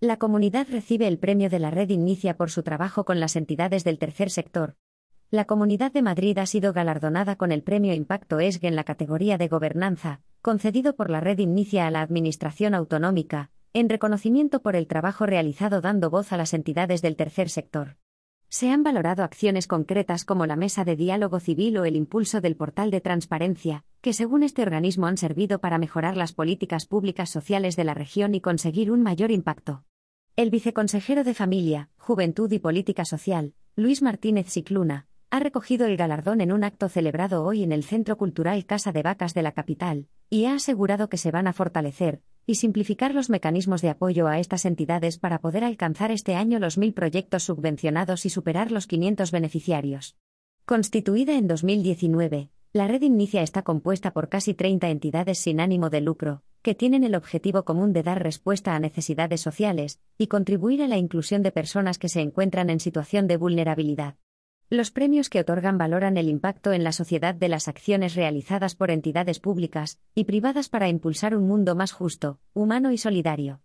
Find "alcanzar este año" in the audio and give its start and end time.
45.64-46.60